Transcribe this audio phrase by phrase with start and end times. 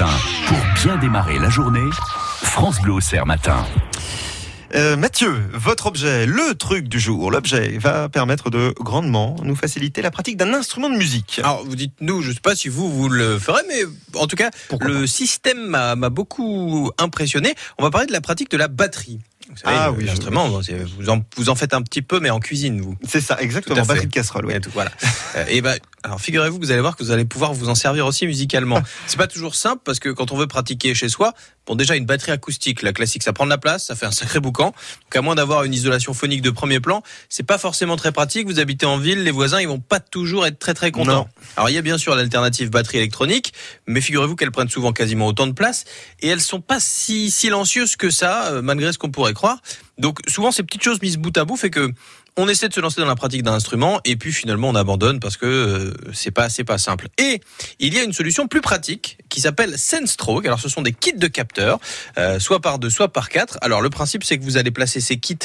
[0.00, 0.16] matin.
[0.46, 1.90] Pour bien démarrer la journée,
[2.42, 3.66] France Bleu Auxerre matin.
[4.74, 10.00] Euh, Mathieu, votre objet, le truc du jour, l'objet va permettre de grandement nous faciliter
[10.00, 11.40] la pratique d'un instrument de musique.
[11.40, 13.82] Alors, vous dites nous, je sais pas si vous, vous le ferez, mais
[14.18, 17.54] en tout cas, Pourquoi le système m'a beaucoup impressionné.
[17.78, 19.18] On va parler de la pratique de la batterie.
[19.50, 22.30] Vous savez, Ah oui, l'instrument, c'est- vous en, vous en faites un petit peu, mais
[22.30, 22.96] en cuisine, vous.
[23.06, 24.46] C'est ça, Tout exactement, batterie de casserole.
[24.46, 24.54] oui.
[24.54, 24.92] Et tout, voilà.
[25.36, 27.74] Euh, et ben, alors figurez-vous que vous allez voir que vous allez pouvoir vous en
[27.74, 28.80] servir aussi musicalement.
[29.06, 31.34] C'est pas toujours simple parce que quand on veut pratiquer chez soi,
[31.66, 34.10] bon déjà une batterie acoustique, la classique, ça prend de la place, ça fait un
[34.10, 34.66] sacré boucan.
[34.66, 38.46] Donc à moins d'avoir une isolation phonique de premier plan, c'est pas forcément très pratique.
[38.46, 41.12] Vous habitez en ville, les voisins ils vont pas toujours être très très contents.
[41.12, 41.28] Non.
[41.56, 43.52] Alors il y a bien sûr l'alternative batterie électronique,
[43.86, 45.84] mais figurez-vous qu'elles prennent souvent quasiment autant de place
[46.20, 49.60] et elles sont pas si silencieuses que ça, euh, malgré ce qu'on pourrait croire.
[50.00, 51.92] Donc souvent ces petites choses mises bout à bout fait que
[52.36, 55.20] on essaie de se lancer dans la pratique d'un instrument et puis finalement on abandonne
[55.20, 57.08] parce que euh, c'est pas c'est pas simple.
[57.18, 57.40] Et
[57.80, 60.46] il y a une solution plus pratique qui s'appelle SenseStroke.
[60.46, 61.80] Alors ce sont des kits de capteurs,
[62.18, 63.58] euh, soit par deux, soit par quatre.
[63.60, 65.36] Alors le principe c'est que vous allez placer ces kits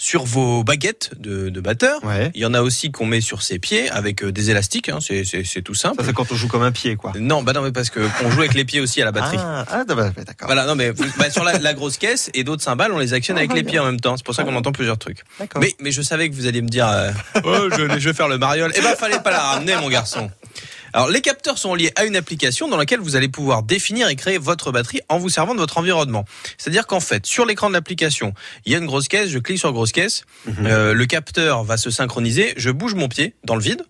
[0.00, 2.02] sur vos baguettes de, de batteur.
[2.04, 2.30] Ouais.
[2.34, 4.88] Il y en a aussi qu'on met sur ses pieds avec euh, des élastiques.
[4.88, 5.96] Hein, c'est tout simple.
[6.00, 7.12] Ça, c'est quand on joue comme un pied, quoi.
[7.18, 9.38] Non, bah non, mais parce que on joue avec les pieds aussi à la batterie.
[9.40, 10.46] Ah, ah, bah, bah, d'accord.
[10.46, 13.36] Voilà, non mais bah, sur la, la grosse caisse et d'autres cymbales, on les actionne
[13.38, 13.97] avec les pieds en même temps.
[14.16, 15.18] C'est pour ça qu'on entend plusieurs trucs.
[15.60, 17.10] Mais, mais je savais que vous alliez me dire, euh,
[17.44, 18.72] oh, je, vais- je vais faire le mariole.
[18.76, 20.30] Eh ben, fallait pas la ramener, mon garçon.
[20.94, 24.16] Alors, les capteurs sont liés à une application dans laquelle vous allez pouvoir définir et
[24.16, 26.24] créer votre batterie en vous servant de votre environnement.
[26.56, 28.32] C'est-à-dire qu'en fait, sur l'écran de l'application,
[28.64, 30.66] il y a une grosse caisse, je clique sur grosse caisse, Mhm.
[30.66, 33.82] euh, le capteur va se synchroniser, je bouge mon pied dans le vide,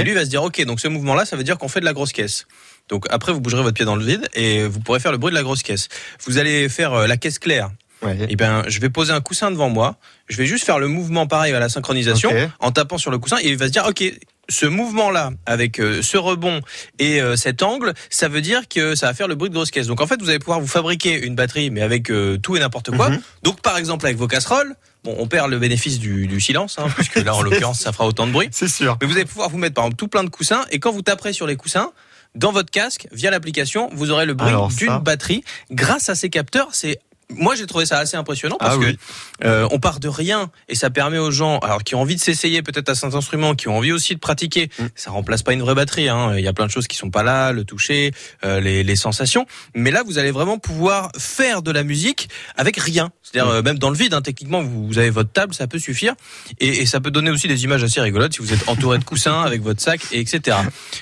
[0.00, 1.84] et lui va se dire, ok, donc ce mouvement-là, ça veut dire qu'on fait de
[1.84, 2.48] la grosse caisse.
[2.88, 5.30] Donc après, vous bougerez votre pied dans le vide et vous pourrez faire le bruit
[5.30, 5.86] de la grosse caisse.
[6.26, 7.70] Vous allez faire euh, la caisse claire.
[8.02, 8.16] Ouais.
[8.28, 9.96] Eh ben, je vais poser un coussin devant moi.
[10.28, 13.36] Je vais juste faire le mouvement pareil à la synchronisation en tapant sur le coussin
[13.42, 14.02] et il va se dire, ok,
[14.50, 16.60] ce mouvement-là avec euh, ce rebond
[16.98, 19.70] et euh, cet angle, ça veut dire que ça va faire le bruit de grosse
[19.70, 19.86] caisse.
[19.86, 22.60] Donc en fait, vous allez pouvoir vous fabriquer une batterie, mais avec euh, tout et
[22.60, 23.10] n'importe quoi.
[23.10, 23.20] Mhm.
[23.42, 26.86] Donc par exemple avec vos casseroles, bon, on perd le bénéfice du, du silence, hein,
[26.94, 28.48] puisque là en l'occurrence, ça fera autant de bruit.
[28.50, 28.98] C'est sûr.
[29.00, 31.02] Mais vous allez pouvoir vous mettre par exemple tout plein de coussins et quand vous
[31.02, 31.92] taperez sur les coussins,
[32.34, 35.42] dans votre casque, via l'application, vous aurez le bruit d'une batterie.
[35.72, 37.00] Grâce à ces capteurs, c'est
[37.30, 38.96] moi j'ai trouvé ça assez impressionnant parce Ah oui.
[38.96, 42.16] que euh, on part de rien et ça permet aux gens alors qui ont envie
[42.16, 44.68] de s'essayer peut-être à cet instrument, qui ont envie aussi de pratiquer.
[44.78, 44.84] Mm.
[44.94, 46.08] Ça remplace pas une vraie batterie.
[46.08, 46.34] Hein.
[46.36, 48.12] Il y a plein de choses qui sont pas là, le toucher,
[48.44, 49.46] euh, les, les sensations.
[49.74, 53.10] Mais là, vous allez vraiment pouvoir faire de la musique avec rien.
[53.22, 53.56] C'est-à-dire Mm.
[53.56, 54.14] euh, même dans le vide.
[54.14, 56.14] Hein, techniquement, vous, vous avez votre table, ça peut suffire.
[56.58, 59.04] Et, et ça peut donner aussi des images assez rigolotes si vous êtes entouré de
[59.10, 60.56] coussins avec votre sac, et etc.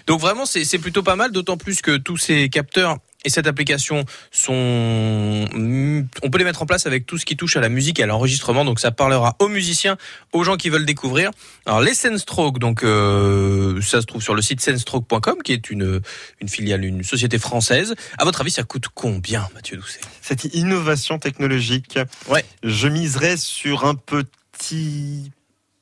[0.06, 4.04] Donc vraiment, c'est plutôt pas mal, d'autant plus que tous ces capteurs et cette application
[4.30, 7.68] sont, mm, on peut les mettre en place avec tout ce qui touche à la
[7.68, 8.64] musique et à l'enregistrement.
[8.64, 9.96] Donc ça parlera aux musiciens,
[10.32, 11.30] aux gens qui veulent découvrir.
[11.66, 16.00] Alors les Senstroke, donc euh, ça se trouve sur le site senstroke.com, qui est une
[16.40, 17.94] une filiale, une société française.
[18.18, 20.00] À votre avis, ça coûte combien, Mathieu Doucet?
[20.22, 21.98] Cette innovation technologique,
[22.28, 22.44] Ouais.
[22.62, 25.30] je miserais sur un petit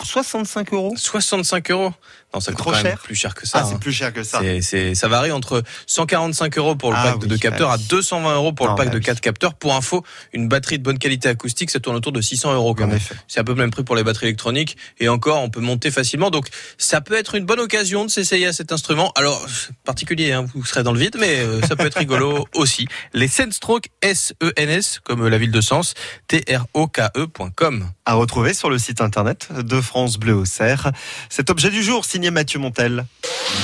[0.07, 0.95] 65 euros.
[0.97, 1.93] 65 euros
[2.35, 3.59] Non, ça C'est coûte trop quand même cher plus cher que ça.
[3.59, 3.69] Ah, hein.
[3.71, 4.41] c'est plus cher que ça.
[4.63, 7.75] C'est, ça varie entre 145 euros pour le Ah pack oui, de deux capteurs ah
[7.75, 7.85] à oui.
[7.89, 9.05] 220 euros pour Ah le pack bah de oui.
[9.05, 9.55] quatre capteurs.
[9.55, 12.85] Pour info, une batterie de bonne qualité acoustique, ça tourne autour de 600 euros quand
[12.85, 13.01] En même.
[13.29, 14.77] C'est un peu le même prix pour les batteries électroniques.
[14.99, 16.31] Et encore, on peut monter facilement.
[16.31, 19.13] Donc, ça peut être une bonne occasion de s'essayer à cet instrument.
[19.17, 19.45] Alors,
[19.85, 22.87] particulier, hein, vous serez dans le vide, mais euh, ça peut être rigolo aussi.
[23.13, 25.95] Les Senstroke, S-E-N-S, comme la ville de Sens,
[26.29, 27.89] T-R-O-K-E.com.
[28.05, 30.93] À retrouver sur le site internet de France Bleu Auxerre.
[31.31, 33.07] Cet objet du jour signé Mathieu Montel.